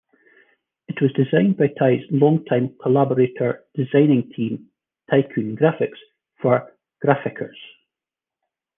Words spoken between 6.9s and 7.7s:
Graphickers.